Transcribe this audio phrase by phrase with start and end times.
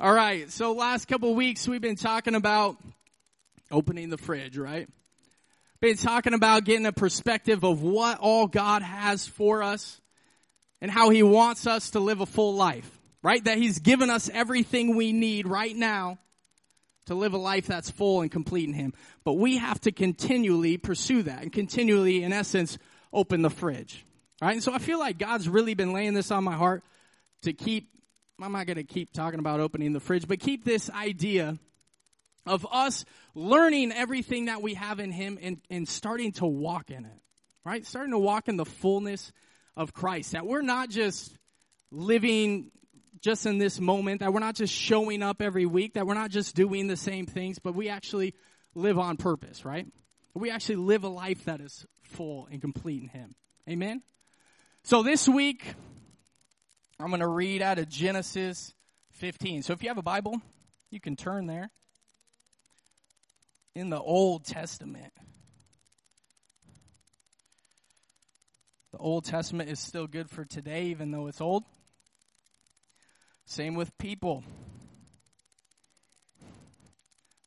[0.00, 0.50] All right.
[0.50, 2.76] So last couple weeks we've been talking about
[3.70, 4.88] opening the fridge, right?
[5.80, 10.00] Been talking about getting a perspective of what all God has for us
[10.80, 12.90] and how he wants us to live a full life,
[13.22, 13.42] right?
[13.44, 16.18] That he's given us everything we need right now
[17.06, 18.92] to live a life that's full and complete in him.
[19.24, 22.78] But we have to continually pursue that and continually, in essence,
[23.12, 24.04] open the fridge,
[24.40, 24.52] right?
[24.52, 26.84] And so I feel like God's really been laying this on my heart
[27.42, 27.88] to keep
[28.40, 31.58] I'm not going to keep talking about opening the fridge, but keep this idea
[32.46, 37.04] of us learning everything that we have in Him and, and starting to walk in
[37.04, 37.20] it,
[37.64, 37.84] right?
[37.84, 39.32] Starting to walk in the fullness
[39.76, 40.32] of Christ.
[40.32, 41.36] That we're not just
[41.90, 42.70] living
[43.20, 46.30] just in this moment, that we're not just showing up every week, that we're not
[46.30, 48.34] just doing the same things, but we actually
[48.74, 49.86] live on purpose, right?
[50.34, 53.34] We actually live a life that is full and complete in Him.
[53.68, 54.02] Amen?
[54.84, 55.74] So this week,
[57.00, 58.74] I'm going to read out of Genesis
[59.12, 59.62] 15.
[59.62, 60.40] So if you have a Bible,
[60.90, 61.70] you can turn there.
[63.76, 65.12] In the Old Testament.
[68.90, 71.62] The Old Testament is still good for today, even though it's old.
[73.44, 74.42] Same with people.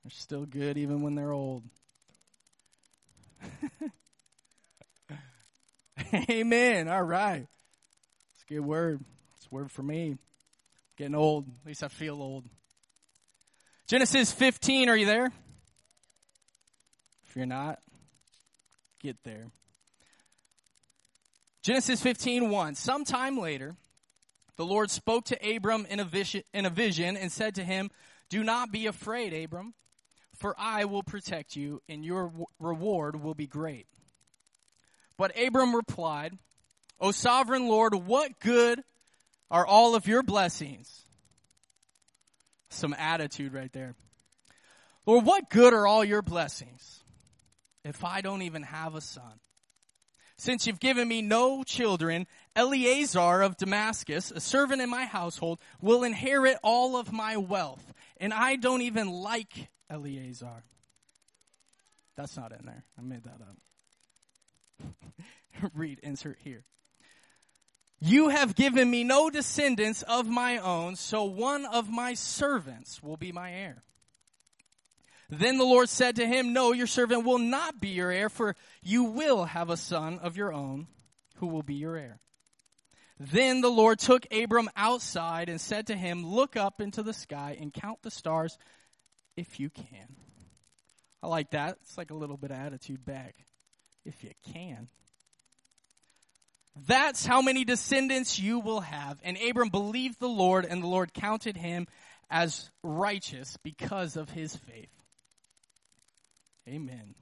[0.04, 1.64] They're still good even when they're old.
[6.30, 6.88] Amen.
[6.88, 7.46] All right.
[8.34, 9.04] It's a good word
[9.52, 10.18] word for me.
[10.98, 11.46] Getting old.
[11.62, 12.46] At least I feel old.
[13.86, 15.32] Genesis 15, are you there?
[17.28, 17.80] If you're not,
[19.02, 19.48] get there.
[21.62, 22.76] Genesis 15, 1.
[22.76, 23.76] Sometime later,
[24.56, 27.92] the Lord spoke to Abram in a, vision, in a vision and said to him,
[28.30, 29.74] Do not be afraid, Abram,
[30.38, 33.88] for I will protect you, and your reward will be great.
[35.18, 36.38] But Abram replied,
[37.00, 38.84] O sovereign Lord, what good
[39.52, 41.06] are all of your blessings.
[42.70, 43.94] Some attitude right there.
[45.06, 47.04] Lord, what good are all your blessings
[47.84, 49.42] if I don't even have a son?
[50.38, 52.26] Since you've given me no children,
[52.56, 57.94] Eleazar of Damascus, a servant in my household, will inherit all of my wealth.
[58.18, 60.64] And I don't even like Eleazar.
[62.16, 62.84] That's not in there.
[62.98, 63.40] I made that
[64.82, 65.72] up.
[65.76, 66.64] Read, insert here.
[68.04, 73.16] You have given me no descendants of my own, so one of my servants will
[73.16, 73.84] be my heir.
[75.30, 78.56] Then the Lord said to him, No, your servant will not be your heir, for
[78.82, 80.88] you will have a son of your own
[81.36, 82.20] who will be your heir.
[83.20, 87.56] Then the Lord took Abram outside and said to him, Look up into the sky
[87.62, 88.58] and count the stars
[89.38, 90.16] if you can.
[91.22, 91.78] I like that.
[91.84, 93.36] It's like a little bit of attitude back.
[94.06, 94.88] If you can.
[96.88, 99.20] That's how many descendants you will have.
[99.24, 101.88] And Abram believed the Lord, and the Lord counted him
[102.30, 104.90] as righteous because of his faith.
[106.68, 107.16] Amen.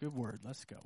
[0.00, 0.40] Good word.
[0.44, 0.78] Let's go.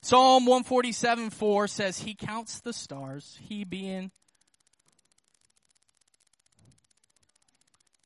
[0.00, 4.10] Psalm 147 4 says, He counts the stars, He being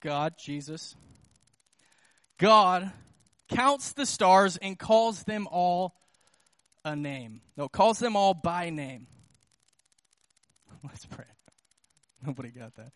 [0.00, 0.94] God, Jesus.
[2.38, 2.92] God
[3.48, 5.94] counts the stars and calls them all
[6.88, 7.40] a name.
[7.56, 9.06] No, calls them all by name.
[10.84, 11.24] Let's pray.
[12.26, 12.92] Nobody got that.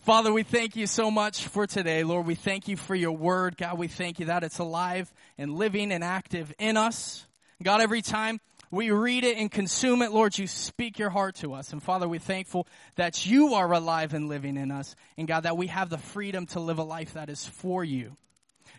[0.00, 2.04] Father, we thank you so much for today.
[2.04, 3.56] Lord, we thank you for your word.
[3.56, 7.26] God, we thank you that it's alive and living and active in us.
[7.62, 8.40] God, every time
[8.70, 11.72] we read it and consume it, Lord, you speak your heart to us.
[11.72, 14.94] And Father, we're thankful that you are alive and living in us.
[15.16, 18.16] And God, that we have the freedom to live a life that is for you.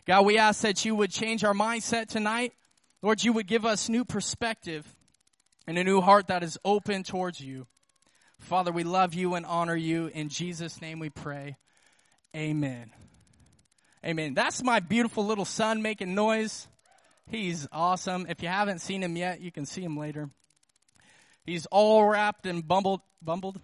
[0.06, 2.54] God, we ask that you would change our mindset tonight.
[3.02, 4.86] Lord, you would give us new perspective
[5.66, 7.68] and a new heart that is open towards you.
[8.40, 10.08] Father, we love you and honor you.
[10.08, 11.58] In Jesus' name we pray.
[12.36, 12.92] Amen.
[14.06, 14.34] Amen.
[14.34, 16.68] That's my beautiful little son making noise.
[17.30, 18.26] He's awesome.
[18.28, 20.30] If you haven't seen him yet, you can see him later.
[21.46, 23.60] He's all wrapped and bumbled, bumbled,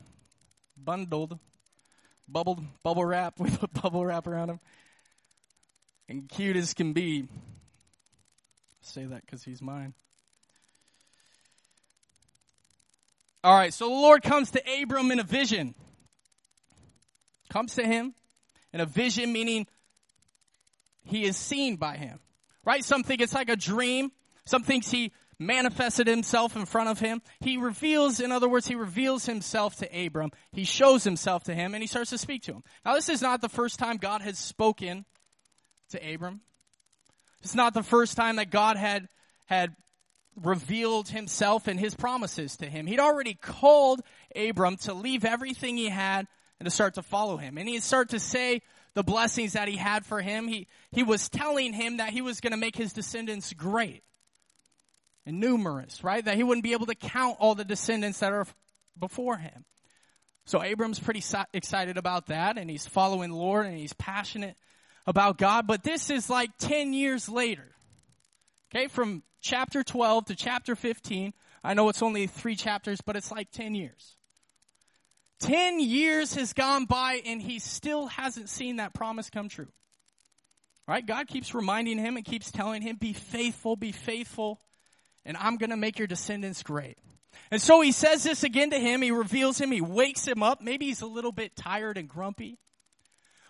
[0.78, 1.40] bundled,
[2.28, 3.36] bubbled, bubble wrap.
[3.40, 4.60] We put bubble wrap around him.
[6.08, 7.28] And cute as can be
[8.96, 9.94] say that because he's mine.
[13.44, 15.76] All right, so the Lord comes to Abram in a vision.
[17.50, 18.14] Comes to him
[18.72, 19.68] in a vision, meaning
[21.04, 22.20] he is seen by him.
[22.64, 22.86] Right?
[22.86, 24.14] Some think it's like a dream.
[24.46, 27.22] Some thinks he manifested himself in front of him.
[27.42, 30.32] He reveals, in other words, he reveals himself to Abram.
[30.54, 32.64] He shows himself to him and he starts to speak to him.
[32.86, 35.04] Now, this is not the first time God has spoken
[35.90, 36.40] to Abram.
[37.46, 39.08] It's not the first time that God had,
[39.46, 39.76] had
[40.42, 42.88] revealed himself and his promises to him.
[42.88, 44.02] He'd already called
[44.36, 46.26] Abram to leave everything he had
[46.60, 47.60] and to start to follow him.
[47.60, 48.64] And he'd start to say
[48.96, 50.48] the blessings that he had for him.
[50.48, 54.02] He, he was telling him that he was going to make his descendants great
[55.28, 56.26] and numerous, right?
[56.26, 58.48] That he wouldn't be able to count all the descendants that are
[58.98, 59.66] before him.
[60.48, 61.22] So Abram's pretty
[61.54, 64.58] excited about that and he's following the Lord and he's passionate
[65.06, 65.68] about God.
[65.68, 67.66] But this is like 10 years later.
[68.74, 71.34] Okay, from chapter 12 to chapter 15.
[71.64, 74.18] I know it's only three chapters, but it's like 10 years.
[75.42, 79.68] 10 years has gone by and he still hasn't seen that promise come true.
[80.88, 81.06] Right?
[81.06, 84.62] God keeps reminding him and keeps telling him, be faithful, be faithful,
[85.26, 86.98] and I'm going to make your descendants great.
[87.50, 89.02] And so he says this again to him.
[89.02, 89.72] He reveals him.
[89.72, 90.62] He wakes him up.
[90.62, 92.60] Maybe he's a little bit tired and grumpy,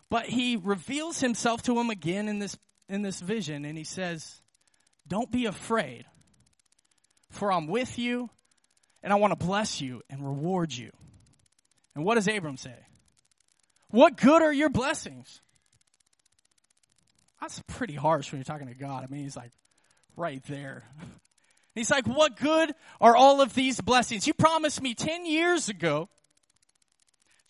[0.10, 2.58] but he reveals himself to him again in this,
[2.90, 3.66] in this vision.
[3.66, 4.42] And he says,
[5.08, 6.06] don't be afraid
[7.32, 8.30] for I'm with you
[9.04, 10.92] and I want to bless you and reward you.
[11.96, 12.76] And what does Abram say?
[13.90, 15.42] What good are your blessings?
[17.40, 19.04] That's pretty harsh when you're talking to God.
[19.04, 19.52] I mean, he's like
[20.16, 20.84] right there.
[21.76, 24.26] He's like, what good are all of these blessings?
[24.26, 26.08] You promised me 10 years ago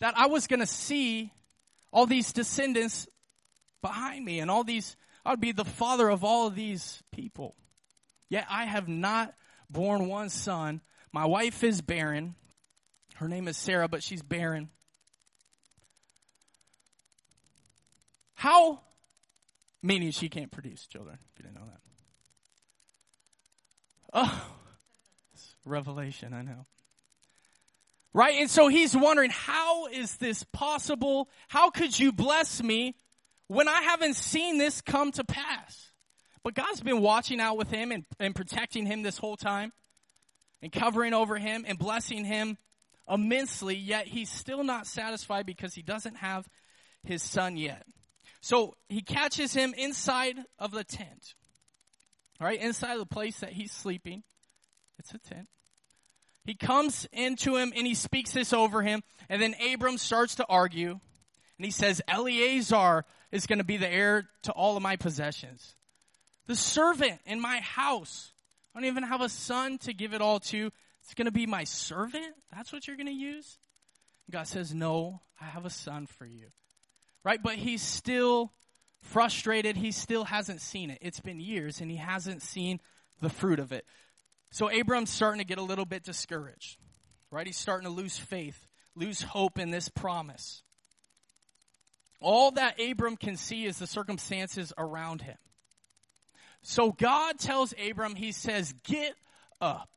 [0.00, 1.32] that I was going to see
[1.96, 3.08] all these descendants
[3.80, 7.54] behind me and all these, I would be the father of all of these people.
[8.28, 9.32] Yet I have not
[9.70, 10.82] born one son.
[11.10, 12.34] My wife is barren.
[13.14, 14.68] Her name is Sarah, but she's barren.
[18.34, 18.82] How?
[19.82, 21.80] Meaning she can't produce children, if you didn't know that.
[24.12, 24.46] Oh,
[25.64, 26.66] revelation, I know.
[28.16, 28.36] Right?
[28.40, 31.28] And so he's wondering, how is this possible?
[31.48, 32.96] How could you bless me
[33.48, 35.92] when I haven't seen this come to pass?
[36.42, 39.70] But God's been watching out with him and, and protecting him this whole time
[40.62, 42.56] and covering over him and blessing him
[43.06, 46.48] immensely, yet he's still not satisfied because he doesn't have
[47.04, 47.84] his son yet.
[48.40, 51.34] So he catches him inside of the tent.
[52.40, 54.22] Right, inside of the place that he's sleeping.
[54.98, 55.48] It's a tent.
[56.46, 59.02] He comes into him and he speaks this over him.
[59.28, 60.92] And then Abram starts to argue.
[61.58, 65.74] And he says, Eleazar is going to be the heir to all of my possessions
[66.46, 68.32] the servant in my house.
[68.74, 70.70] I don't even have a son to give it all to.
[71.02, 72.34] It's going to be my servant?
[72.54, 73.58] That's what you're going to use?
[74.30, 76.46] God says, No, I have a son for you.
[77.24, 77.42] Right?
[77.42, 78.52] But he's still
[79.00, 79.76] frustrated.
[79.76, 80.98] He still hasn't seen it.
[81.00, 82.80] It's been years and he hasn't seen
[83.20, 83.84] the fruit of it.
[84.50, 86.78] So Abram's starting to get a little bit discouraged.
[87.30, 87.46] Right?
[87.46, 90.62] He's starting to lose faith, lose hope in this promise.
[92.20, 95.36] All that Abram can see is the circumstances around him.
[96.62, 99.14] So God tells Abram, He says, Get
[99.60, 99.90] up,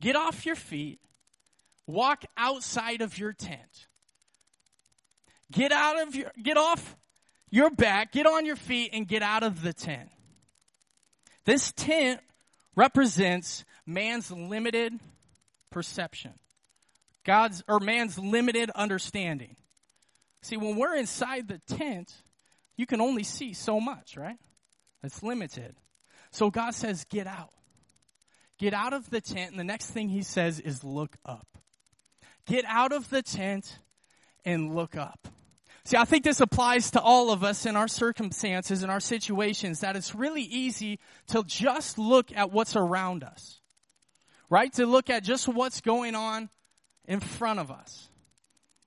[0.00, 1.00] get off your feet,
[1.86, 3.88] walk outside of your tent.
[5.50, 6.96] Get out of your, get off
[7.50, 10.08] your back, get on your feet, and get out of the tent.
[11.44, 12.20] This tent
[12.74, 14.98] represents man's limited
[15.70, 16.32] perception.
[17.24, 19.56] God's, or man's limited understanding.
[20.42, 22.12] See, when we're inside the tent,
[22.76, 24.38] you can only see so much, right?
[25.02, 25.76] It's limited.
[26.30, 27.52] So God says, get out.
[28.58, 29.50] Get out of the tent.
[29.50, 31.46] And the next thing he says is look up.
[32.46, 33.78] Get out of the tent
[34.44, 35.28] and look up.
[35.84, 39.80] See, I think this applies to all of us in our circumstances, in our situations,
[39.80, 43.60] that it's really easy to just look at what's around us.
[44.48, 44.72] Right?
[44.74, 46.50] To look at just what's going on
[47.06, 48.08] in front of us.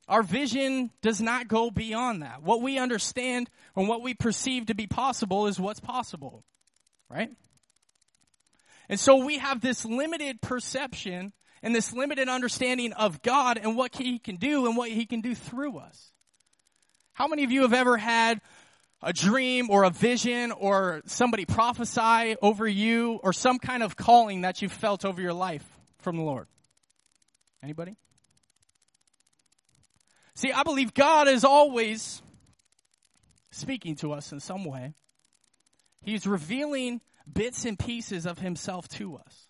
[0.08, 2.44] Our vision does not go beyond that.
[2.44, 6.46] What we understand and what we perceive to be possible is what's possible.
[7.10, 7.32] Right?
[8.88, 11.34] And so we have this limited perception
[11.64, 15.22] and this limited understanding of God and what He can do and what He can
[15.22, 16.12] do through us.
[17.16, 18.42] How many of you have ever had
[19.02, 24.42] a dream or a vision or somebody prophesy over you or some kind of calling
[24.42, 25.66] that you felt over your life
[26.00, 26.48] from the Lord?
[27.64, 27.96] Anybody?
[30.34, 32.22] See, I believe God is always
[33.52, 34.94] speaking to us in some way.
[36.02, 37.00] He's revealing
[37.32, 39.48] bits and pieces of himself to us.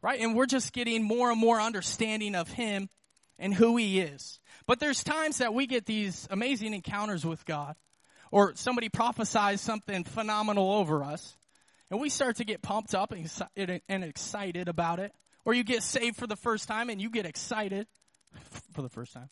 [0.00, 0.20] Right?
[0.20, 2.88] And we're just getting more and more understanding of him
[3.36, 4.38] and who he is.
[4.68, 7.74] But there's times that we get these amazing encounters with God
[8.30, 11.36] or somebody prophesies something phenomenal over us
[11.90, 15.14] and we start to get pumped up and excited about it.
[15.46, 17.86] Or you get saved for the first time and you get excited
[18.74, 19.30] for the first time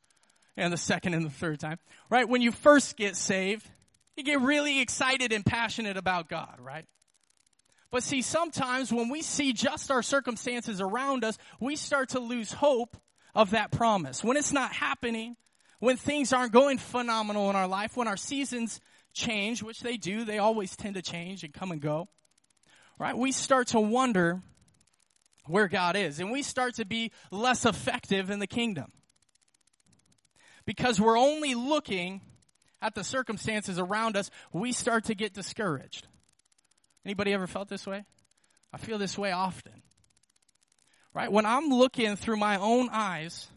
[0.57, 1.79] and the second and the third time,
[2.09, 2.27] right?
[2.27, 3.69] When you first get saved,
[4.17, 6.87] you get really excited and passionate about God, right?
[7.91, 12.55] But see, sometimes when we see just our circumstances around us, we start to lose
[12.55, 12.97] hope
[13.37, 14.25] of that promise.
[14.25, 15.37] When it's not happening,
[15.79, 18.81] when things aren't going phenomenal in our life, when our seasons
[19.13, 22.09] change, which they do, they always tend to change and come and go,
[22.99, 23.17] right?
[23.17, 24.41] We start to wonder
[25.45, 28.91] where God is and we start to be less effective in the kingdom.
[30.65, 32.23] Because we're only looking
[32.81, 36.09] at the circumstances around us, we start to get discouraged.
[37.05, 38.07] Anybody ever felt this way?
[38.73, 39.76] I feel this way often.
[41.17, 41.33] Right?
[41.33, 43.49] When I'm looking through my own eyes,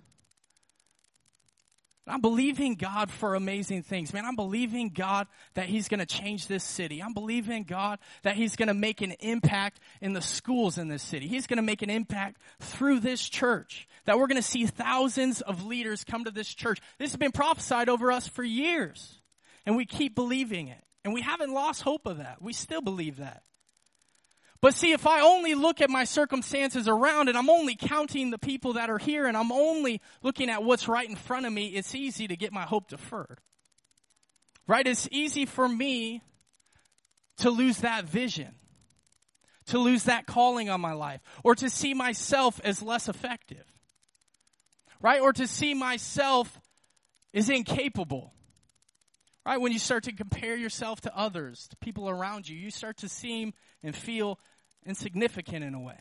[2.07, 4.13] I'm believing God for amazing things.
[4.13, 7.03] Man, I'm believing God that He's going to change this city.
[7.03, 11.03] I'm believing God that He's going to make an impact in the schools in this
[11.03, 11.27] city.
[11.27, 13.89] He's going to make an impact through this church.
[14.05, 16.79] That we're going to see thousands of leaders come to this church.
[16.97, 19.19] This has been prophesied over us for years.
[19.65, 20.81] And we keep believing it.
[21.03, 22.41] And we haven't lost hope of that.
[22.41, 23.43] We still believe that.
[24.61, 28.37] But see, if I only look at my circumstances around and I'm only counting the
[28.37, 31.67] people that are here and I'm only looking at what's right in front of me,
[31.67, 33.39] it's easy to get my hope deferred.
[34.67, 34.85] Right?
[34.85, 36.21] It's easy for me
[37.37, 38.53] to lose that vision,
[39.67, 43.65] to lose that calling on my life, or to see myself as less effective.
[45.01, 45.21] Right?
[45.21, 46.59] Or to see myself
[47.33, 48.33] as incapable.
[49.49, 49.59] Right?
[49.59, 53.09] When you start to compare yourself to others, to people around you, you start to
[53.09, 54.37] seem and feel
[54.85, 55.97] insignificant in a way.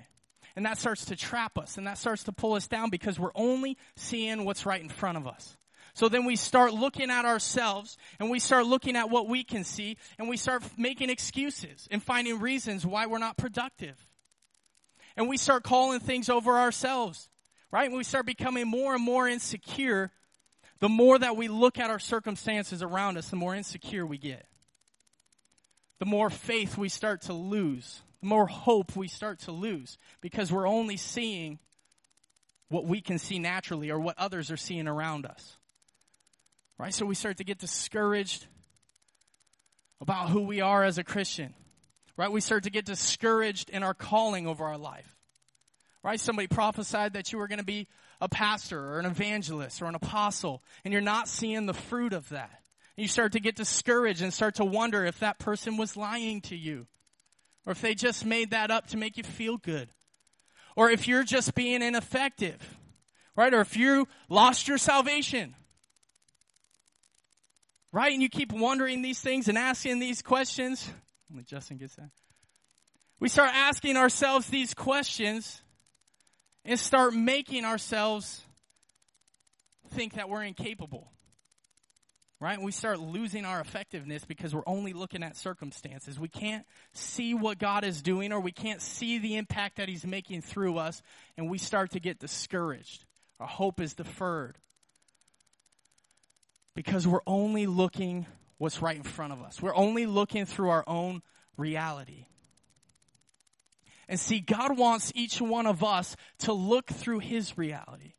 [0.55, 3.31] And that starts to trap us and that starts to pull us down because we're
[3.35, 5.57] only seeing what's right in front of us.
[5.95, 9.65] So then we start looking at ourselves and we start looking at what we can
[9.65, 13.97] see and we start making excuses and finding reasons why we're not productive.
[15.17, 17.31] And we start calling things over ourselves,
[17.73, 17.89] right?
[17.89, 20.13] When we start becoming more and more insecure,
[20.81, 24.47] the more that we look at our circumstances around us, the more insecure we get.
[25.99, 30.51] The more faith we start to lose the more hope we start to lose because
[30.51, 31.59] we're only seeing
[32.69, 35.57] what we can see naturally or what others are seeing around us.
[36.79, 36.93] Right?
[36.93, 38.47] So we start to get discouraged
[40.01, 41.55] about who we are as a Christian.
[42.17, 42.31] Right?
[42.31, 45.17] We start to get discouraged in our calling over our life.
[46.03, 46.21] Right?
[46.21, 47.89] Somebody prophesied that you were going to be
[48.21, 52.29] a pastor or an evangelist or an apostle, and you're not seeing the fruit of
[52.29, 52.63] that.
[52.97, 56.41] And you start to get discouraged and start to wonder if that person was lying
[56.43, 56.87] to you
[57.69, 59.91] or if they just made that up to make you feel good,
[60.75, 62.79] or if you're just being ineffective,
[63.37, 63.53] right?
[63.53, 65.55] Or if you lost your salvation,
[67.93, 68.11] right?
[68.11, 70.91] And you keep wondering these things and asking these questions.
[71.31, 72.09] Only Justin gets that.
[73.21, 75.61] We start asking ourselves these questions
[76.69, 78.41] and start making ourselves
[79.91, 81.11] think that we're incapable
[82.41, 82.61] right?
[82.61, 86.19] We start losing our effectiveness because we're only looking at circumstances.
[86.19, 90.07] We can't see what God is doing or we can't see the impact that He's
[90.07, 91.03] making through us,
[91.37, 93.05] and we start to get discouraged.
[93.41, 94.57] Our hope is deferred
[96.75, 98.27] because we're only looking
[98.59, 99.61] what's right in front of us.
[99.61, 101.23] We're only looking through our own
[101.57, 102.27] reality.
[104.09, 108.15] And see, God wants each one of us to look through His reality.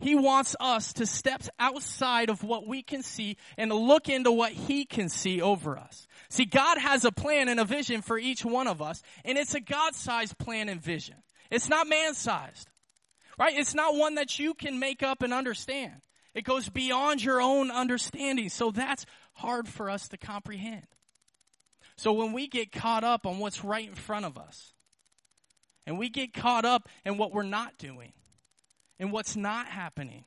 [0.00, 4.52] He wants us to step outside of what we can see and look into what
[4.52, 6.06] He can see over us.
[6.30, 9.54] See, God has a plan and a vision for each one of us, and it's
[9.54, 11.16] a God-sized plan and vision.
[11.50, 12.68] It's not man-sized.
[13.38, 13.56] Right?
[13.56, 15.94] It's not one that you can make up and understand.
[16.34, 18.48] It goes beyond your own understanding.
[18.48, 20.86] So that's hard for us to comprehend.
[21.96, 24.73] So when we get caught up on what's right in front of us,
[25.86, 28.12] and we get caught up in what we're not doing,
[28.98, 30.24] and what's not happening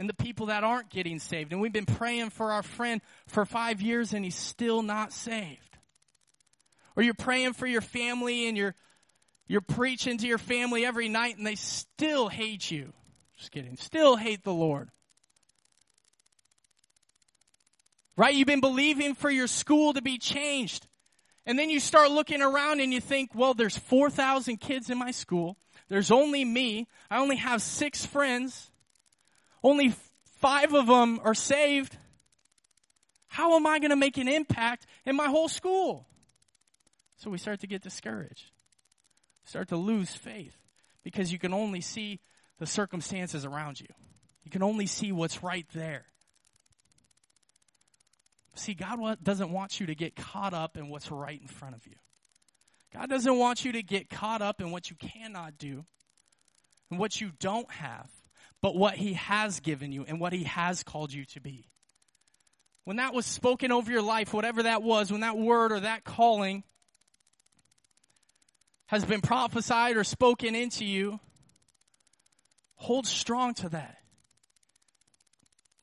[0.00, 1.52] and the people that aren't getting saved.
[1.52, 5.76] And we've been praying for our friend for five years and he's still not saved.
[6.96, 8.74] Or you're praying for your family and you're,
[9.46, 12.94] you're preaching to your family every night and they still hate you.
[13.36, 13.76] Just kidding.
[13.76, 14.88] Still hate the Lord.
[18.16, 18.34] Right?
[18.34, 20.86] You've been believing for your school to be changed.
[21.46, 25.10] And then you start looking around and you think, well, there's 4,000 kids in my
[25.10, 25.56] school.
[25.88, 26.86] There's only me.
[27.10, 28.70] I only have six friends.
[29.62, 29.94] Only
[30.38, 31.96] five of them are saved.
[33.26, 36.06] How am I going to make an impact in my whole school?
[37.16, 38.50] So we start to get discouraged,
[39.44, 40.56] start to lose faith
[41.04, 42.20] because you can only see
[42.58, 43.88] the circumstances around you.
[44.42, 46.06] You can only see what's right there.
[48.60, 51.86] See, God doesn't want you to get caught up in what's right in front of
[51.86, 51.94] you.
[52.92, 55.86] God doesn't want you to get caught up in what you cannot do
[56.90, 58.10] and what you don't have,
[58.60, 61.70] but what He has given you and what He has called you to be.
[62.84, 66.04] When that was spoken over your life, whatever that was, when that word or that
[66.04, 66.62] calling
[68.86, 71.18] has been prophesied or spoken into you,
[72.74, 73.98] hold strong to that.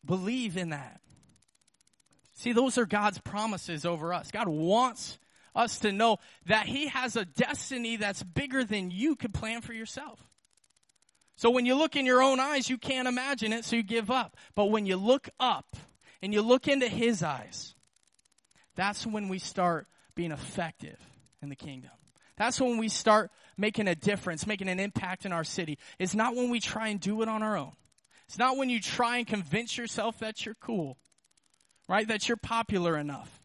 [0.05, 1.01] believe in that.
[2.38, 4.29] See, those are God's promises over us.
[4.29, 5.17] God wants
[5.56, 9.74] us to know that He has a destiny that's bigger than you could plan for
[9.74, 10.20] yourself.
[11.36, 14.12] So when you look in your own eyes, you can't imagine it, so you give
[14.12, 14.38] up.
[14.53, 15.75] But when you look up
[16.22, 17.74] and you look into His eyes,
[18.75, 21.00] that's when we start being effective
[21.41, 21.91] in the kingdom.
[22.38, 25.79] That's when we start making a difference, making an impact in our city.
[25.98, 27.74] It's not when we try and do it on our own.
[28.27, 31.00] It's not when you try and convince yourself that you're cool
[31.88, 32.08] right?
[32.08, 33.41] That you're popular enough.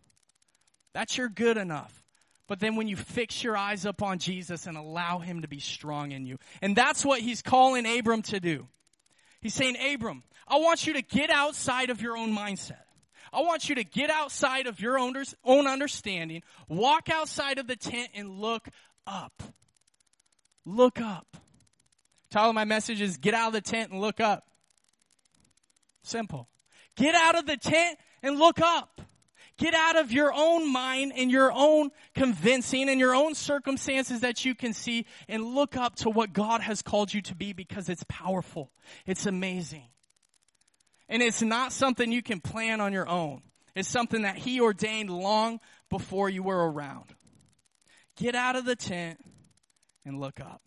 [0.94, 2.02] That you're good enough.
[2.48, 5.60] But then when you fix your eyes up on Jesus and allow him to be
[5.60, 6.38] strong in you.
[6.60, 8.68] And that's what he's calling Abram to do.
[9.40, 12.82] He's saying, Abram, I want you to get outside of your own mindset.
[13.32, 15.16] I want you to get outside of your own,
[15.66, 18.68] understanding, walk outside of the tent and look
[19.06, 19.42] up.
[20.66, 21.36] Look up.
[22.34, 24.46] Of my message is get out of the tent and look up.
[26.02, 26.48] Simple.
[26.96, 29.00] Get out of the tent and look up.
[29.58, 34.44] Get out of your own mind and your own convincing and your own circumstances that
[34.44, 37.88] you can see and look up to what God has called you to be because
[37.88, 38.72] it's powerful.
[39.06, 39.88] It's amazing.
[41.08, 43.42] And it's not something you can plan on your own.
[43.74, 45.60] It's something that He ordained long
[45.90, 47.14] before you were around.
[48.16, 49.18] Get out of the tent
[50.04, 50.62] and look up.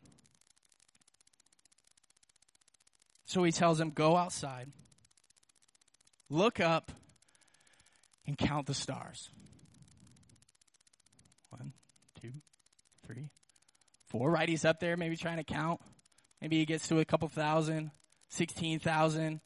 [3.26, 4.72] So he tells him, Go outside,
[6.30, 6.92] look up,
[8.28, 9.30] and count the stars.
[11.50, 11.74] One,
[12.22, 12.34] two,
[13.06, 13.30] three,
[14.08, 14.30] four.
[14.32, 14.50] Right?
[14.50, 15.82] He's up there, maybe trying to count.
[16.42, 17.92] Maybe he gets to a couple thousand,
[18.30, 19.40] 16,000,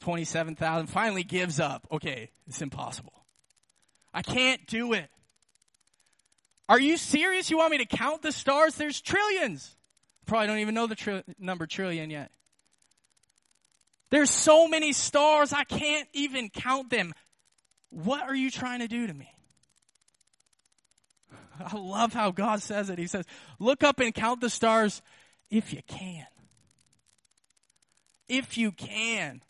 [0.00, 0.86] 27,000.
[0.86, 1.86] Finally gives up.
[1.90, 3.24] Okay, it's impossible.
[4.12, 5.08] I can't do it.
[6.68, 7.50] Are you serious?
[7.50, 8.76] You want me to count the stars?
[8.76, 9.76] There's trillions.
[10.26, 12.30] Probably don't even know the tri- number trillion yet.
[14.10, 17.14] There's so many stars, I can't even count them.
[17.92, 19.30] What are you trying to do to me?
[21.60, 22.98] I love how God says it.
[22.98, 23.26] He says,
[23.58, 25.02] Look up and count the stars
[25.50, 26.26] if you can.
[28.28, 29.42] If you can.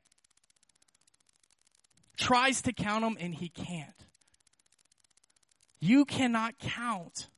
[2.16, 3.88] Tries to count them and he can't.
[5.80, 7.28] You cannot count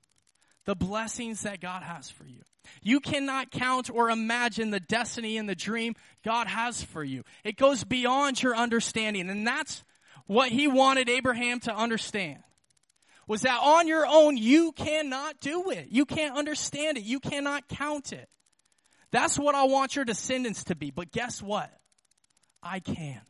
[0.64, 2.40] the blessings that God has for you.
[2.82, 7.24] You cannot count or imagine the destiny and the dream God has for you.
[7.44, 9.28] It goes beyond your understanding.
[9.28, 9.84] And that's
[10.26, 12.42] what he wanted Abraham to understand
[13.26, 15.88] was that on your own, you cannot do it.
[15.90, 17.04] You can't understand it.
[17.04, 18.28] You cannot count it.
[19.10, 20.90] That's what I want your descendants to be.
[20.90, 21.70] But guess what?
[22.62, 23.20] I can.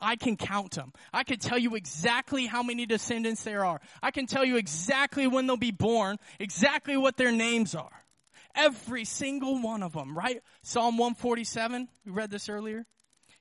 [0.00, 0.92] I can count them.
[1.12, 3.80] I can tell you exactly how many descendants there are.
[4.02, 8.04] I can tell you exactly when they'll be born, exactly what their names are.
[8.54, 10.42] Every single one of them, right?
[10.62, 12.84] Psalm 147, we read this earlier.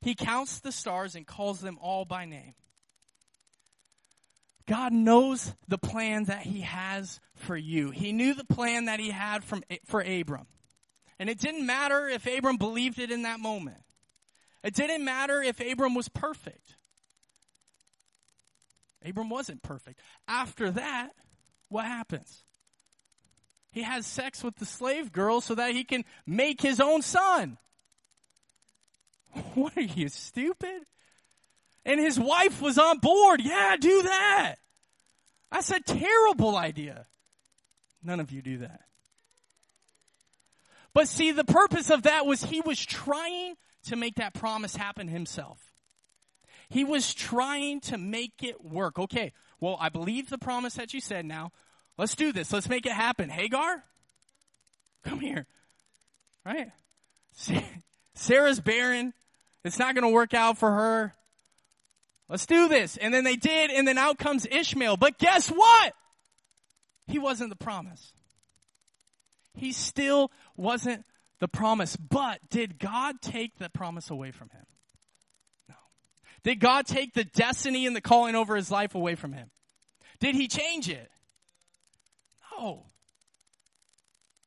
[0.01, 2.53] He counts the stars and calls them all by name.
[4.71, 7.91] God knows the plan that he has for you.
[7.91, 10.47] He knew the plan that he had from, for Abram.
[11.19, 13.83] And it didn't matter if Abram believed it in that moment.
[14.63, 16.77] It didn't matter if Abram was perfect.
[19.05, 19.99] Abram wasn't perfect.
[20.25, 21.09] After that,
[21.67, 22.45] what happens?
[23.73, 27.57] He has sex with the slave girl so that he can make his own son.
[29.53, 30.83] What are you, stupid?
[31.83, 33.41] And his wife was on board.
[33.41, 34.60] Yeah, do that.
[35.51, 37.07] That's a terrible idea.
[38.03, 38.81] None of you do that.
[40.93, 45.07] But see, the purpose of that was he was trying to make that promise happen
[45.07, 45.59] himself.
[46.69, 48.97] He was trying to make it work.
[48.97, 51.51] Okay, well, I believe the promise that you said now.
[51.97, 52.51] Let's do this.
[52.51, 53.29] Let's make it happen.
[53.29, 53.83] Hagar,
[55.03, 55.45] come here.
[56.45, 56.71] Right?
[58.15, 59.13] Sarah's barren.
[59.63, 61.15] It's not going to work out for her.
[62.31, 62.95] Let's do this.
[62.95, 64.95] And then they did, and then out comes Ishmael.
[64.95, 65.93] But guess what?
[67.05, 68.13] He wasn't the promise.
[69.53, 71.03] He still wasn't
[71.41, 71.97] the promise.
[71.97, 74.65] But did God take the promise away from him?
[75.67, 75.75] No.
[76.43, 79.51] Did God take the destiny and the calling over his life away from him?
[80.21, 81.11] Did he change it?
[82.57, 82.85] No.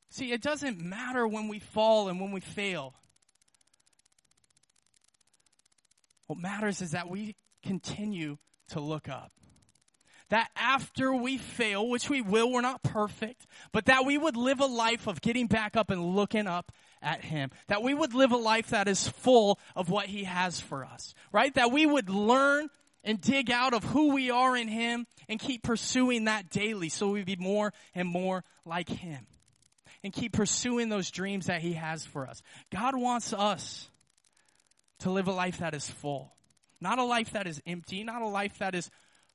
[0.09, 2.95] See, it doesn't matter when we fall and when we fail.
[6.29, 9.33] What matters is that we continue to look up.
[10.31, 14.61] That after we fail, which we will, we're not perfect, but that we would live
[14.61, 16.73] a life of getting back up and looking up
[17.03, 17.51] at Him.
[17.69, 21.15] That we would live a life that is full of what He has for us,
[21.31, 21.55] right?
[21.55, 22.71] That we would learn
[23.05, 27.11] and dig out of who we are in Him and keep pursuing that daily so
[27.11, 29.27] we be more and more like Him.
[30.03, 32.43] And keep pursuing those dreams that He has for us.
[32.71, 33.89] God wants us
[35.01, 36.35] to live a life that is full.
[36.81, 38.91] Not a life that is empty, not a life that is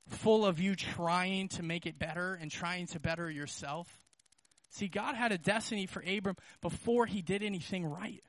[0.08, 4.02] full of you trying to make it better and trying to better yourself.
[4.72, 8.24] See, God had a destiny for Abram before he did anything right.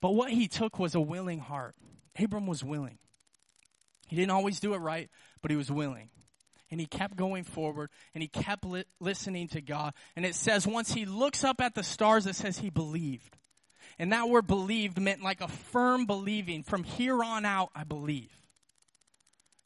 [0.00, 1.74] But what he took was a willing heart.
[2.18, 2.98] Abram was willing.
[4.08, 5.10] He didn't always do it right,
[5.42, 6.10] but he was willing.
[6.70, 9.94] And he kept going forward and he kept li- listening to God.
[10.16, 13.36] And it says once he looks up at the stars, it says he believed.
[13.98, 16.62] And that word believed meant like a firm believing.
[16.62, 18.30] From here on out, I believe.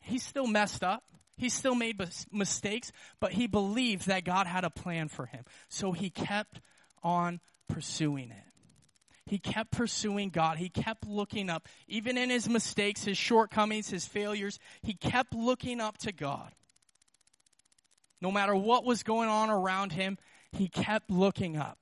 [0.01, 1.03] He still messed up.
[1.37, 1.99] He still made
[2.31, 5.45] mistakes, but he believed that God had a plan for him.
[5.71, 6.61] So he kept
[7.03, 8.45] on pursuing it.
[9.25, 10.59] He kept pursuing God.
[10.59, 11.67] He kept looking up.
[11.89, 16.53] Even in his mistakes, his shortcomings, his failures, he kept looking up to God.
[18.21, 20.19] No matter what was going on around him,
[20.53, 21.79] he kept looking up.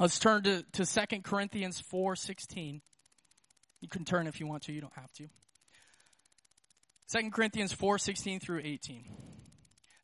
[0.00, 2.80] Let's turn to, to 2 Corinthians 4.16.
[3.82, 5.28] You can turn if you want to, you don't have to.
[7.12, 9.04] 2 Corinthians 4.16 through 18.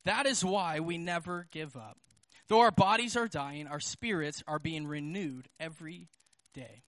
[0.05, 1.97] That is why we never give up.
[2.49, 6.11] Though our bodies are dying, our spirits are being renewed every
[6.53, 6.83] day.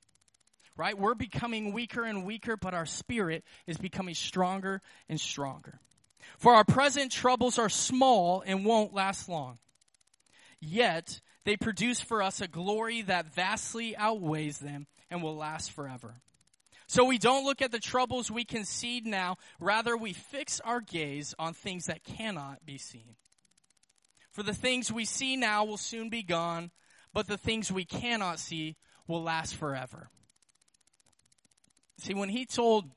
[0.77, 0.97] Right?
[0.97, 5.81] We're becoming weaker and weaker, but our spirit is becoming stronger and stronger.
[6.37, 9.59] For our present troubles are small and won't last long.
[10.61, 16.13] Yet, they produce for us a glory that vastly outweighs them and will last forever.
[16.89, 21.35] So we don't look at the troubles we concede now, rather, we fix our gaze
[21.39, 23.17] on things that cannot be seen.
[24.31, 26.71] For the things we see now will soon be gone,
[27.15, 30.11] but the things we cannot see will last forever.
[31.97, 32.91] See, when he told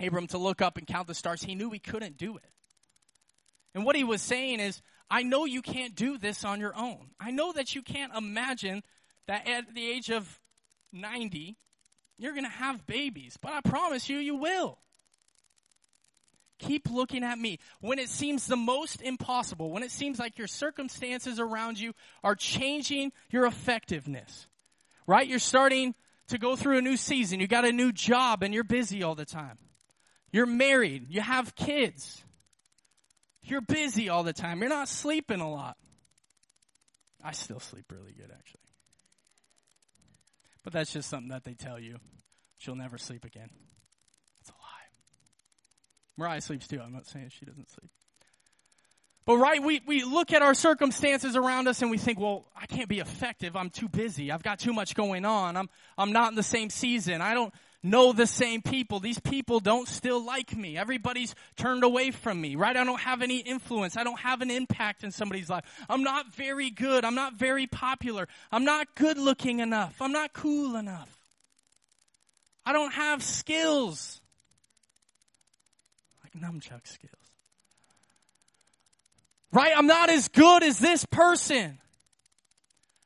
[0.00, 2.50] Abram to look up and count the stars, he knew he couldn't do it.
[3.74, 7.10] And what he was saying is, I know you can't do this on your own.
[7.18, 8.82] I know that you can't imagine
[9.26, 10.40] that at the age of
[10.92, 11.56] 90,
[12.18, 14.78] you're going to have babies, but I promise you, you will.
[16.58, 17.58] Keep looking at me.
[17.80, 22.34] When it seems the most impossible, when it seems like your circumstances around you are
[22.34, 24.46] changing your effectiveness,
[25.06, 25.26] right?
[25.26, 25.94] You're starting
[26.28, 27.40] to go through a new season.
[27.40, 29.58] You got a new job and you're busy all the time.
[30.32, 31.06] You're married.
[31.08, 32.22] You have kids.
[33.42, 34.60] You're busy all the time.
[34.60, 35.76] You're not sleeping a lot.
[37.22, 38.60] I still sleep really good, actually.
[40.62, 41.96] But that's just something that they tell you.
[42.58, 43.48] She'll never sleep again.
[44.40, 44.58] It's a lie.
[46.18, 46.80] Mariah sleeps too.
[46.80, 47.90] I'm not saying she doesn't sleep.
[49.26, 52.66] But right, we, we look at our circumstances around us and we think, well, I
[52.66, 53.54] can't be effective.
[53.54, 54.32] I'm too busy.
[54.32, 55.56] I've got too much going on.
[55.56, 57.20] I'm, I'm not in the same season.
[57.20, 59.00] I don't know the same people.
[59.00, 60.76] These people don't still like me.
[60.76, 62.76] Everybody's turned away from me, right?
[62.76, 63.96] I don't have any influence.
[63.96, 65.64] I don't have an impact in somebody's life.
[65.88, 67.04] I'm not very good.
[67.04, 68.28] I'm not very popular.
[68.52, 70.00] I'm not good looking enough.
[70.00, 71.16] I'm not cool enough.
[72.64, 74.20] I don't have skills.
[76.22, 77.14] Like nunchuck skills.
[79.52, 79.72] Right?
[79.76, 81.78] I'm not as good as this person.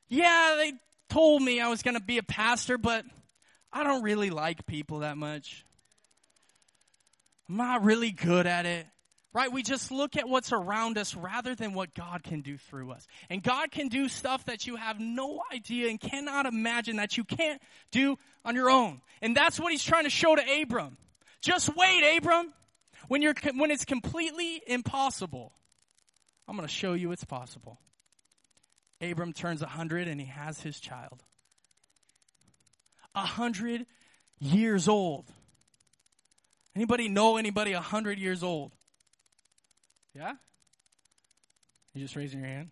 [0.08, 0.72] Yeah, they
[1.08, 3.04] told me I was going to be a pastor, but
[3.74, 5.66] I don't really like people that much.
[7.48, 8.86] I'm not really good at it.
[9.32, 9.50] Right?
[9.50, 13.04] We just look at what's around us rather than what God can do through us.
[13.28, 17.24] And God can do stuff that you have no idea and cannot imagine that you
[17.24, 17.60] can't
[17.90, 19.00] do on your own.
[19.20, 20.96] And that's what he's trying to show to Abram.
[21.40, 22.54] Just wait, Abram.
[23.08, 25.52] When you're, when it's completely impossible,
[26.46, 27.80] I'm going to show you it's possible.
[29.00, 31.24] Abram turns 100 and he has his child.
[33.14, 33.86] 100
[34.38, 35.24] years old.
[36.76, 38.72] Anybody know anybody 100 years old?
[40.14, 40.34] Yeah?
[41.94, 42.70] You just raising your hand?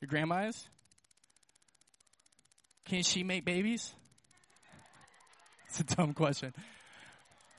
[0.00, 0.68] Your grandma is?
[2.86, 3.92] Can she make babies?
[5.68, 6.52] It's a dumb question.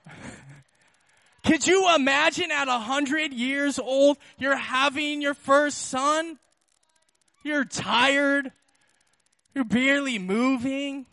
[1.46, 6.38] Could you imagine at a hundred years old, you're having your first son?
[7.44, 8.52] You're tired.
[9.56, 11.06] You're barely moving.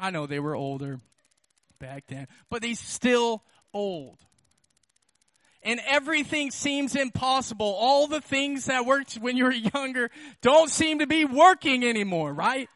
[0.00, 0.98] I know they were older
[1.78, 4.18] back then, but they still old.
[5.62, 7.76] And everything seems impossible.
[7.78, 10.10] All the things that worked when you were younger
[10.40, 12.68] don't seem to be working anymore, right?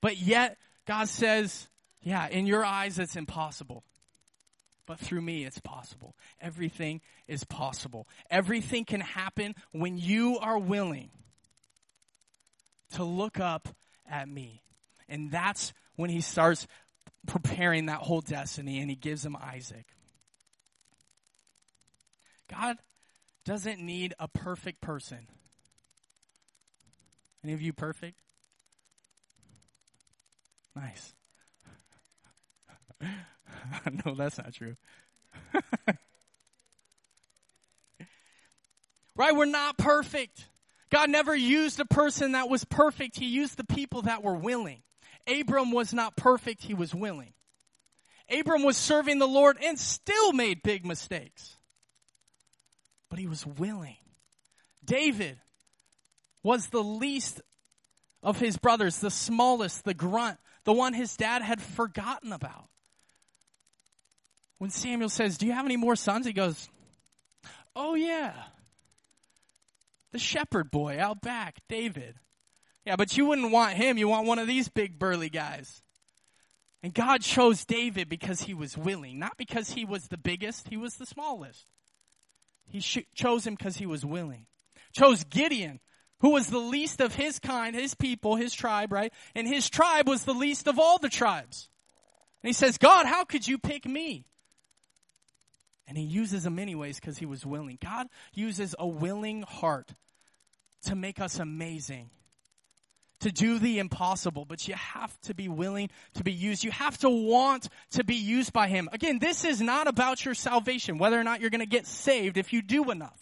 [0.00, 1.68] But yet, God says,
[2.02, 3.84] yeah, in your eyes it's impossible.
[4.86, 6.16] But through me, it's possible.
[6.40, 8.08] Everything is possible.
[8.28, 11.10] Everything can happen when you are willing
[12.94, 13.68] to look up
[14.10, 14.62] at me.
[15.10, 16.66] And that's when he starts
[17.26, 19.86] preparing that whole destiny and he gives him Isaac.
[22.48, 22.76] God
[23.44, 25.26] doesn't need a perfect person.
[27.44, 28.18] Any of you perfect?
[30.76, 31.14] Nice.
[34.04, 34.76] no, that's not true.
[39.16, 39.34] right?
[39.34, 40.46] We're not perfect.
[40.90, 43.18] God never used a person that was perfect.
[43.18, 44.82] He used the people that were willing.
[45.30, 46.62] Abram was not perfect.
[46.62, 47.32] He was willing.
[48.30, 51.56] Abram was serving the Lord and still made big mistakes.
[53.08, 53.96] But he was willing.
[54.84, 55.38] David
[56.42, 57.40] was the least
[58.22, 62.68] of his brothers, the smallest, the grunt, the one his dad had forgotten about.
[64.58, 66.26] When Samuel says, Do you have any more sons?
[66.26, 66.68] He goes,
[67.74, 68.34] Oh, yeah.
[70.12, 72.16] The shepherd boy out back, David.
[72.84, 73.98] Yeah, but you wouldn't want him.
[73.98, 75.82] You want one of these big burly guys.
[76.82, 80.78] And God chose David because he was willing, not because he was the biggest, he
[80.78, 81.66] was the smallest.
[82.66, 82.80] He
[83.14, 84.46] chose him because he was willing.
[84.92, 85.80] Chose Gideon,
[86.20, 89.12] who was the least of his kind, his people, his tribe, right?
[89.34, 91.68] And his tribe was the least of all the tribes.
[92.42, 94.24] And he says, God, how could you pick me?
[95.86, 97.76] And he uses him anyways because he was willing.
[97.82, 99.92] God uses a willing heart
[100.84, 102.10] to make us amazing
[103.20, 106.64] to do the impossible, but you have to be willing to be used.
[106.64, 108.88] You have to want to be used by Him.
[108.92, 112.36] Again, this is not about your salvation, whether or not you're going to get saved
[112.36, 113.20] if you do enough.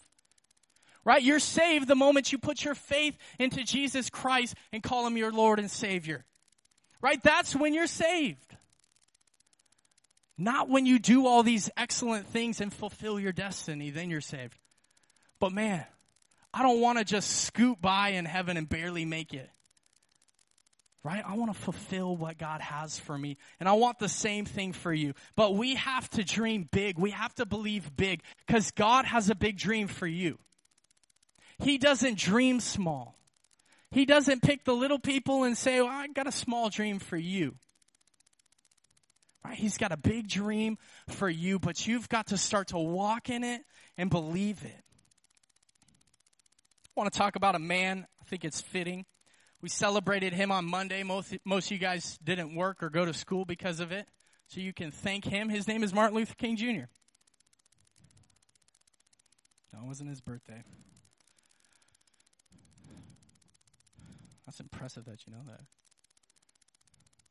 [1.05, 1.21] Right?
[1.21, 5.31] You're saved the moment you put your faith into Jesus Christ and call Him your
[5.31, 6.25] Lord and Savior.
[7.01, 7.21] Right?
[7.23, 8.55] That's when you're saved.
[10.37, 14.57] Not when you do all these excellent things and fulfill your destiny, then you're saved.
[15.39, 15.83] But man,
[16.53, 19.49] I don't want to just scoot by in heaven and barely make it
[21.09, 21.23] right?
[21.27, 23.37] I want to fulfill what God has for me.
[23.59, 25.15] And I want the same thing for you.
[25.35, 26.99] But we have to dream big.
[26.99, 30.37] We have to believe big because God has a big dream for you.
[31.57, 33.17] He doesn't dream small.
[33.89, 37.17] He doesn't pick the little people and say, well, I got a small dream for
[37.17, 37.55] you.
[39.43, 39.57] Right?
[39.57, 43.43] He's got a big dream for you, but you've got to start to walk in
[43.43, 43.61] it
[43.97, 44.83] and believe it.
[46.85, 48.05] I want to talk about a man.
[48.21, 49.07] I think it's fitting
[49.61, 51.03] we celebrated him on Monday.
[51.03, 54.07] Most, most of you guys didn't work or go to school because of it.
[54.47, 55.49] So you can thank him.
[55.49, 56.87] His name is Martin Luther King Jr.
[59.73, 60.63] No, it wasn't his birthday.
[64.45, 65.61] That's impressive that you know that.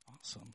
[0.08, 0.54] Awesome.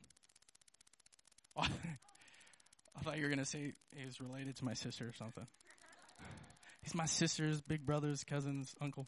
[1.58, 5.46] I thought you were going to say he was related to my sister or something.
[6.84, 9.08] He's my sister's big brother's cousin's uncle.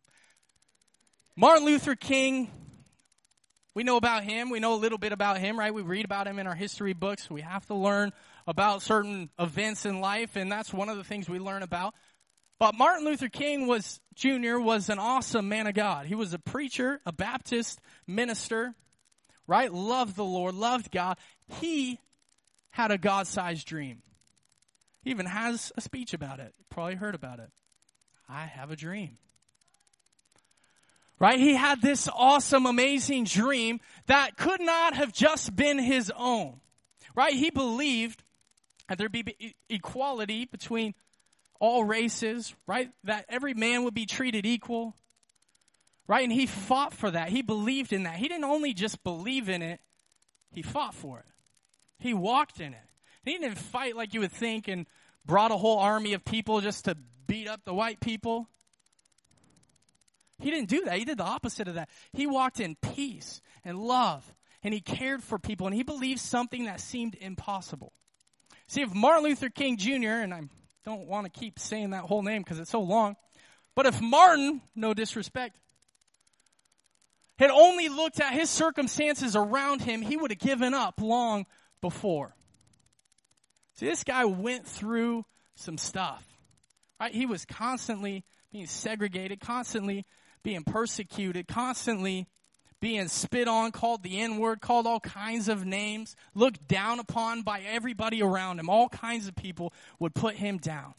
[1.37, 2.49] Martin Luther King,
[3.73, 4.49] we know about him.
[4.49, 5.73] We know a little bit about him, right?
[5.73, 7.29] We read about him in our history books.
[7.29, 8.13] We have to learn
[8.47, 11.93] about certain events in life, and that's one of the things we learn about.
[12.57, 14.59] But Martin Luther King was Jr.
[14.59, 16.05] was an awesome man of God.
[16.05, 18.73] He was a preacher, a Baptist minister,
[19.45, 19.73] right?
[19.73, 21.17] Loved the Lord, loved God.
[21.59, 21.99] He
[22.69, 24.03] had a God-sized dream.
[25.03, 26.53] He even has a speech about it.
[26.69, 27.49] Probably heard about it.
[28.29, 29.17] I have a dream.
[31.17, 31.39] Right?
[31.39, 36.59] He had this awesome, amazing dream that could not have just been his own.
[37.15, 37.33] Right?
[37.33, 38.23] He believed
[38.89, 40.93] that there'd be equality between
[41.59, 42.91] all races, right?
[43.05, 44.95] That every man would be treated equal.
[46.07, 46.23] Right?
[46.23, 47.29] And he fought for that.
[47.29, 48.15] He believed in that.
[48.15, 49.79] He didn't only just believe in it,
[50.51, 51.25] he fought for it.
[51.97, 52.89] He walked in it.
[53.23, 54.85] He didn't fight like you would think and
[55.25, 58.47] brought a whole army of people just to beat up the white people.
[60.39, 60.97] He didn't do that.
[60.97, 61.89] He did the opposite of that.
[62.13, 66.65] He walked in peace and love and he cared for people and he believed something
[66.65, 67.93] that seemed impossible.
[68.67, 70.41] See, if Martin Luther King Jr., and I
[70.83, 73.15] don't want to keep saying that whole name because it's so long,
[73.75, 75.57] but if Martin, no disrespect,
[77.37, 81.45] had only looked at his circumstances around him, he would have given up long
[81.81, 82.33] before.
[83.75, 86.23] See, this guy went through some stuff.
[86.99, 87.13] Right?
[87.13, 90.05] He was constantly being segregated, constantly
[90.45, 92.27] being persecuted, constantly
[92.79, 97.41] being spit on, called the N word, called all kinds of names, looked down upon
[97.41, 98.69] by everybody around him.
[98.69, 100.93] All kinds of people would put him down.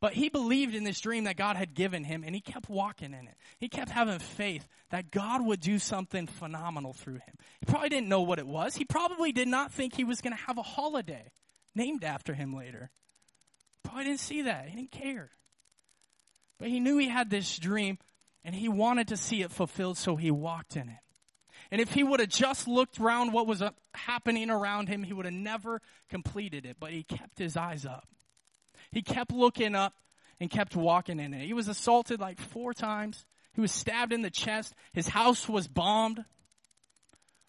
[0.00, 3.14] But he believed in this dream that God had given him and he kept walking
[3.14, 3.34] in it.
[3.58, 7.34] He kept having faith that God would do something phenomenal through him.
[7.60, 8.76] He probably didn't know what it was.
[8.76, 11.32] He probably did not think he was going to have a holiday
[11.74, 12.90] named after him later.
[13.82, 14.68] Probably didn't see that.
[14.68, 15.30] He didn't care.
[16.58, 17.98] But he knew he had this dream
[18.44, 20.98] and he wanted to see it fulfilled, so he walked in it.
[21.70, 25.12] And if he would have just looked around what was uh, happening around him, he
[25.12, 26.76] would have never completed it.
[26.80, 28.08] But he kept his eyes up.
[28.90, 29.92] He kept looking up
[30.40, 31.44] and kept walking in it.
[31.44, 33.26] He was assaulted like four times.
[33.52, 34.74] He was stabbed in the chest.
[34.92, 36.24] His house was bombed.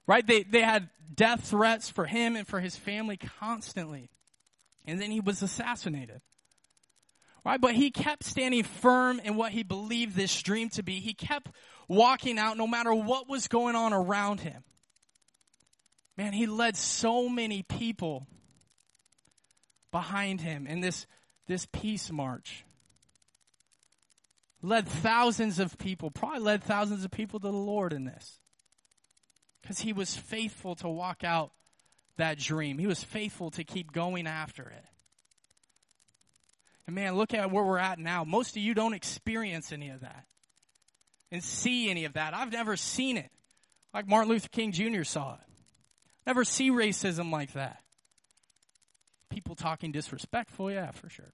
[0.06, 0.26] Right?
[0.26, 4.10] They, they had death threats for him and for his family constantly.
[4.86, 6.22] And then he was assassinated.
[7.46, 7.60] Right?
[7.60, 11.00] But he kept standing firm in what he believed this dream to be.
[11.00, 11.50] He kept
[11.88, 14.64] walking out no matter what was going on around him.
[16.18, 18.28] Man, he led so many people
[19.92, 21.08] behind him in this,
[21.48, 22.66] this peace march.
[24.62, 28.40] Led thousands of people, probably led thousands of people to the Lord in this.
[29.62, 31.52] Because he was faithful to walk out
[32.18, 32.78] that dream.
[32.78, 34.86] He was faithful to keep going after it.
[36.90, 38.24] And man, look at where we're at now.
[38.24, 40.26] Most of you don't experience any of that
[41.30, 42.34] and see any of that.
[42.34, 43.30] I've never seen it
[43.94, 45.04] like Martin Luther King Jr.
[45.04, 45.40] saw it.
[46.26, 47.84] Never see racism like that.
[49.30, 51.32] People talking disrespectful, yeah, for sure.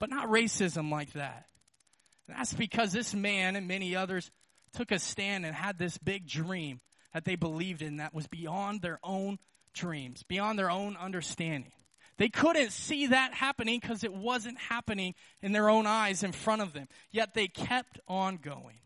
[0.00, 1.46] But not racism like that.
[2.26, 4.32] And that's because this man and many others
[4.72, 6.80] took a stand and had this big dream
[7.14, 9.38] that they believed in that was beyond their own
[9.74, 11.70] dreams, beyond their own understanding.
[12.20, 16.60] They couldn't see that happening because it wasn't happening in their own eyes in front
[16.60, 16.86] of them.
[17.10, 18.76] Yet they kept on going.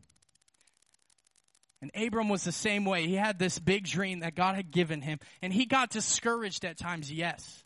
[1.82, 3.08] And Abram was the same way.
[3.08, 5.18] He had this big dream that God had given him.
[5.42, 7.64] And he got discouraged at times, yes.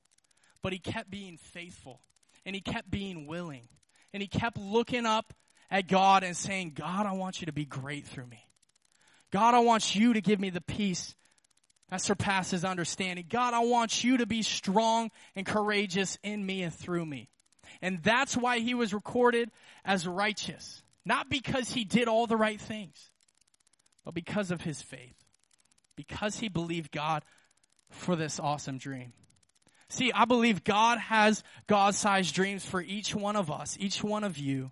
[0.62, 2.00] But he kept being faithful.
[2.46, 3.68] And he kept being willing.
[4.14, 5.34] And he kept looking up
[5.70, 8.42] at God and saying, God, I want you to be great through me.
[9.30, 11.14] God, I want you to give me the peace
[11.90, 13.26] that surpasses understanding.
[13.28, 17.28] God, I want you to be strong and courageous in me and through me.
[17.80, 19.50] And that's why he was recorded
[19.84, 20.82] as righteous.
[21.04, 23.10] Not because he did all the right things,
[24.04, 25.16] but because of his faith.
[25.96, 27.24] Because he believed God
[27.90, 29.12] for this awesome dream.
[29.88, 34.22] See, I believe God has God sized dreams for each one of us, each one
[34.22, 34.70] of you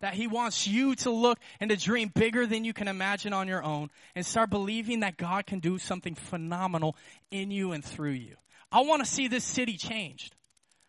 [0.00, 3.48] that he wants you to look and to dream bigger than you can imagine on
[3.48, 6.96] your own and start believing that God can do something phenomenal
[7.30, 8.36] in you and through you.
[8.70, 10.34] I want to see this city changed.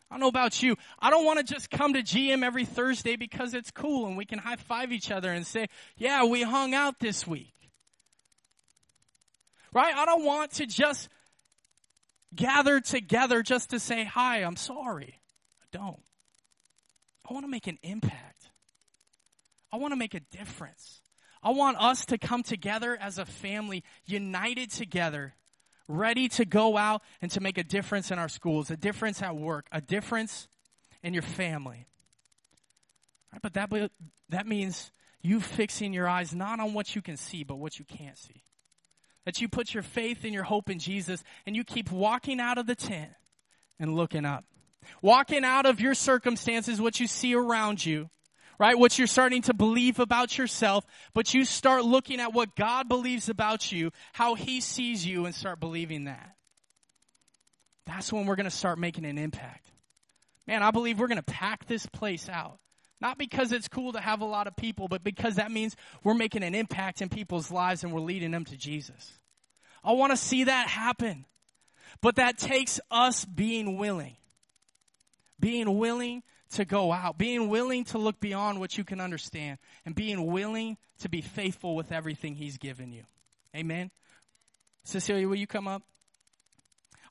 [0.10, 0.78] I don't know about you.
[1.00, 4.26] I don't want to just come to GM every Thursday because it's cool and we
[4.26, 5.68] can high five each other and say,
[5.98, 7.54] yeah, we hung out this week.
[9.74, 9.94] Right?
[9.94, 11.10] I don't want to just
[12.34, 15.20] gather together just to say, hi, I'm sorry.
[15.62, 16.00] I don't.
[17.30, 18.37] I want to make an impact.
[19.72, 21.02] I want to make a difference.
[21.44, 25.36] I want us to come together as a family, united together,
[25.88, 29.36] ready to go out and to make a difference in our schools, a difference at
[29.36, 30.48] work, a difference
[31.04, 31.88] in your family.
[33.32, 33.92] Right, but that,
[34.30, 37.86] that means you fixing your eyes not on what you can see, but what you
[37.86, 38.44] can't see.
[39.26, 42.58] That you put your faith and your hope in Jesus and you keep walking out
[42.58, 43.12] of the tent
[43.80, 44.46] and looking up.
[45.02, 48.10] Walking out of your circumstances, what you see around you,
[48.60, 48.78] right?
[48.78, 53.30] What you're starting to believe about yourself, but you start looking at what God believes
[53.30, 56.36] about you, how He sees you, and start believing that.
[57.86, 59.72] That's when we're going to start making an impact.
[60.46, 62.60] Man, I believe we're going to pack this place out.
[63.00, 66.16] Not because it's cool to have a lot of people, but because that means we're
[66.16, 69.20] making an impact in people's lives and we're leading them to Jesus.
[69.84, 71.26] I want to see that happen.
[72.02, 74.18] But that takes us being willing.
[75.40, 79.96] Being willing to go out, being willing to look beyond what you can understand, and
[79.96, 83.04] being willing to be faithful with everything He's given you.
[83.56, 83.92] Amen.
[84.84, 85.84] Cecilia, will you come up?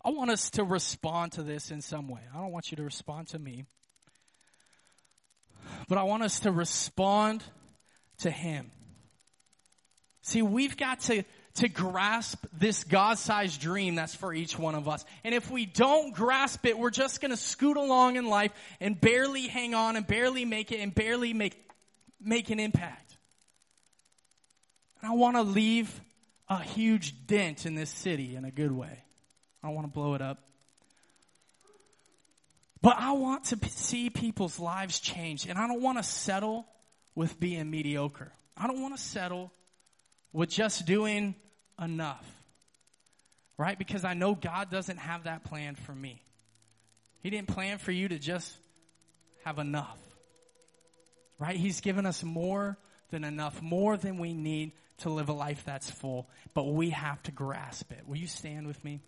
[0.04, 2.20] I want us to respond to this in some way.
[2.32, 3.64] I don't want you to respond to me,
[5.88, 7.42] but I want us to respond
[8.18, 8.70] to Him.
[10.22, 11.24] See, we've got to
[11.56, 15.04] to grasp this God sized dream that's for each one of us.
[15.24, 19.00] And if we don't grasp it, we're just going to scoot along in life and
[19.00, 21.56] barely hang on and barely make it and barely make,
[22.20, 23.16] make an impact.
[25.00, 26.00] And I want to leave
[26.48, 29.04] a huge dent in this city in a good way.
[29.62, 30.42] I don't want to blow it up.
[32.82, 36.66] But I want to see people's lives change, and I don't want to settle
[37.14, 38.32] with being mediocre.
[38.56, 39.50] I don't want to settle
[40.32, 41.34] with just doing
[41.80, 42.24] enough.
[43.58, 43.78] Right?
[43.78, 46.22] Because I know God doesn't have that plan for me.
[47.22, 48.54] He didn't plan for you to just
[49.44, 49.98] have enough.
[51.38, 51.56] Right?
[51.56, 52.76] He's given us more
[53.10, 56.28] than enough, more than we need to live a life that's full.
[56.54, 58.02] But we have to grasp it.
[58.06, 59.00] Will you stand with me?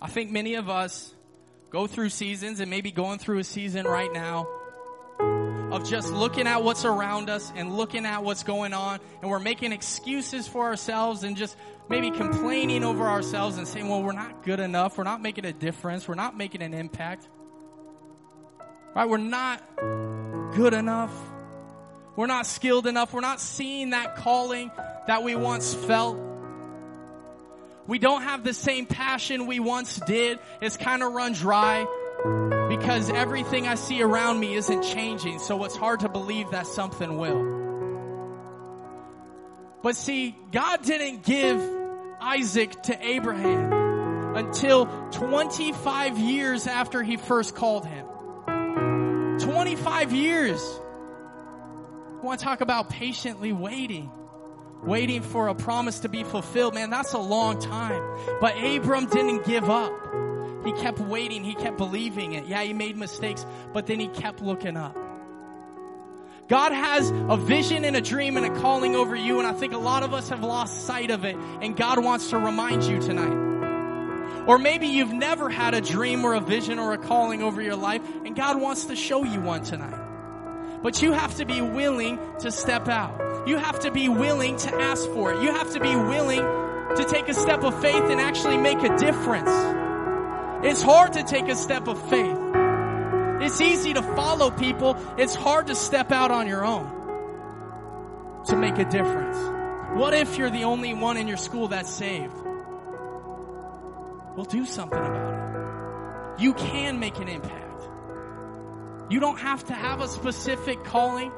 [0.00, 1.13] I think many of us
[1.74, 4.46] go through seasons and maybe going through a season right now
[5.72, 9.40] of just looking at what's around us and looking at what's going on and we're
[9.40, 11.56] making excuses for ourselves and just
[11.88, 14.96] maybe complaining over ourselves and saying, well, we're not good enough.
[14.96, 16.06] We're not making a difference.
[16.06, 17.28] We're not making an impact.
[18.94, 19.08] Right?
[19.08, 19.60] We're not
[20.54, 21.12] good enough.
[22.14, 23.12] We're not skilled enough.
[23.12, 24.70] We're not seeing that calling
[25.08, 26.33] that we once felt.
[27.86, 30.38] We don't have the same passion we once did.
[30.60, 31.86] It's kind of run dry
[32.68, 35.38] because everything I see around me isn't changing.
[35.38, 37.62] So it's hard to believe that something will.
[39.82, 41.62] But see, God didn't give
[42.20, 48.06] Isaac to Abraham until 25 years after he first called him.
[49.40, 50.62] 25 years.
[50.62, 54.10] I want to talk about patiently waiting.
[54.86, 56.74] Waiting for a promise to be fulfilled.
[56.74, 58.02] Man, that's a long time.
[58.40, 59.92] But Abram didn't give up.
[60.64, 61.44] He kept waiting.
[61.44, 62.46] He kept believing it.
[62.46, 64.96] Yeah, he made mistakes, but then he kept looking up.
[66.48, 69.72] God has a vision and a dream and a calling over you, and I think
[69.72, 73.00] a lot of us have lost sight of it, and God wants to remind you
[73.00, 74.44] tonight.
[74.46, 77.76] Or maybe you've never had a dream or a vision or a calling over your
[77.76, 79.98] life, and God wants to show you one tonight.
[80.82, 83.23] But you have to be willing to step out.
[83.46, 85.42] You have to be willing to ask for it.
[85.42, 88.96] You have to be willing to take a step of faith and actually make a
[88.96, 89.50] difference.
[90.64, 92.38] It's hard to take a step of faith.
[93.42, 94.96] It's easy to follow people.
[95.18, 96.86] It's hard to step out on your own
[98.46, 99.36] to make a difference.
[99.98, 102.34] What if you're the only one in your school that's saved?
[104.36, 106.42] Well, do something about it.
[106.42, 107.82] You can make an impact.
[109.10, 111.30] You don't have to have a specific calling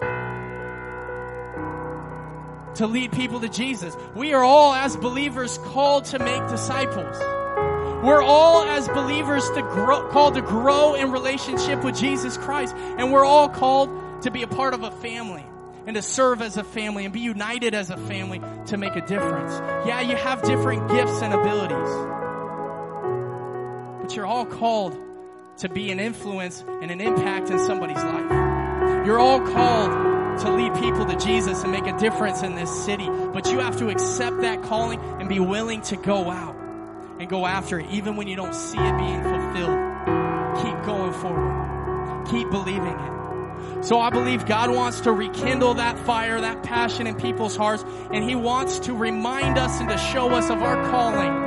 [2.77, 3.97] to lead people to Jesus.
[4.15, 7.17] We are all, as believers, called to make disciples.
[8.05, 12.75] We're all as believers to grow, called to grow in relationship with Jesus Christ.
[12.77, 15.45] And we're all called to be a part of a family
[15.87, 19.01] and to serve as a family and be united as a family to make a
[19.01, 19.53] difference.
[19.87, 21.89] Yeah, you have different gifts and abilities,
[24.03, 24.97] but you're all called
[25.59, 29.07] to be an influence and an impact in somebody's life.
[29.07, 33.09] You're all called to lead people to Jesus and make a difference in this city,
[33.09, 36.57] but you have to accept that calling and be willing to go out
[37.19, 39.97] and go after it, even when you don't see it being fulfilled.
[40.63, 42.27] Keep going forward.
[42.31, 43.17] Keep believing it.
[43.85, 48.25] So I believe God wants to rekindle that fire, that passion in people's hearts, and
[48.25, 51.46] He wants to remind us and to show us of our calling.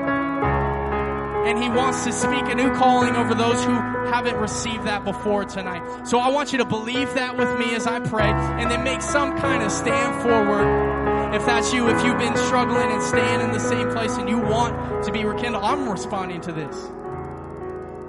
[1.49, 5.45] And He wants to speak a new calling over those who haven't received that before
[5.45, 6.07] tonight.
[6.07, 9.01] So I want you to believe that with me as I pray, and then make
[9.01, 10.99] some kind of stand forward
[11.33, 14.39] if that's you, if you've been struggling and staying in the same place and you
[14.39, 16.75] want to be rekindled, I'm responding to this.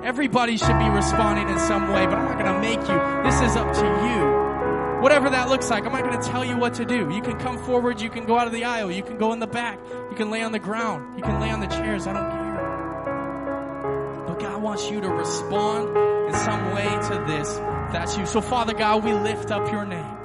[0.02, 3.30] Everybody should be responding in some way, but I'm not going to make you.
[3.30, 5.02] This is up to you.
[5.02, 7.10] Whatever that looks like, I'm not going to tell you what to do.
[7.12, 9.38] You can come forward, you can go out of the aisle, you can go in
[9.38, 9.78] the back,
[10.10, 12.06] you can lay on the ground, you can lay on the chairs.
[12.06, 12.39] I don't care.
[14.60, 17.56] Wants you to respond in some way to this.
[17.92, 18.26] That's you.
[18.26, 20.16] So, Father God, we lift up your name.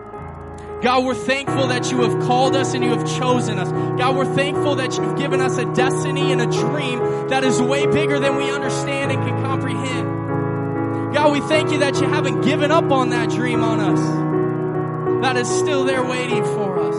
[0.82, 3.72] God, we're thankful that you have called us and you have chosen us.
[3.98, 7.88] God, we're thankful that you've given us a destiny and a dream that is way
[7.88, 11.14] bigger than we understand and can comprehend.
[11.16, 15.24] God, we thank you that you haven't given up on that dream on us.
[15.24, 16.96] That is still there waiting for us.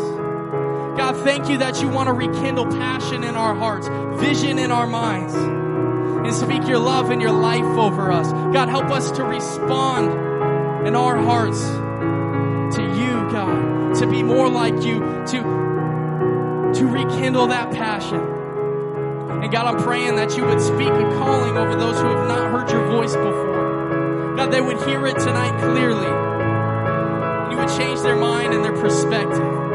[0.98, 3.86] God, thank you that you want to rekindle passion in our hearts,
[4.20, 5.34] vision in our minds,
[6.26, 8.32] and speak your love and your life over us.
[8.52, 11.60] God, help us to respond in our hearts
[12.76, 18.18] to you, God, to be more like you, to, to rekindle that passion.
[18.18, 22.50] And God, I'm praying that you would speak a calling over those who have not
[22.50, 24.34] heard your voice before.
[24.36, 26.06] God, they would hear it tonight clearly.
[27.52, 29.65] You would change their mind and their perspective.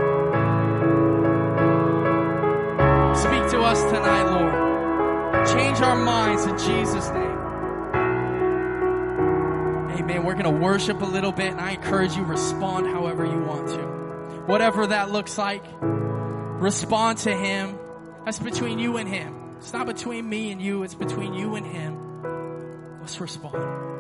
[6.46, 7.38] Minds in Jesus' name.
[10.00, 10.24] Amen.
[10.24, 13.68] We're going to worship a little bit, and I encourage you respond however you want
[13.70, 13.82] to.
[14.48, 17.78] Whatever that looks like, respond to Him.
[18.26, 19.56] That's between you and Him.
[19.58, 23.00] It's not between me and you, it's between you and Him.
[23.02, 23.92] Let's respond.